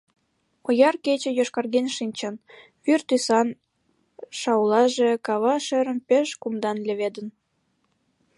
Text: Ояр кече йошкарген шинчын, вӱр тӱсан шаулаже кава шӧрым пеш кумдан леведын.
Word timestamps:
Ояр 0.67 0.95
кече 1.05 1.31
йошкарген 1.33 1.87
шинчын, 1.97 2.35
вӱр 2.83 3.01
тӱсан 3.07 3.47
шаулаже 4.39 5.09
кава 5.25 5.55
шӧрым 5.65 5.99
пеш 6.07 6.27
кумдан 6.41 6.77
леведын. 6.87 7.27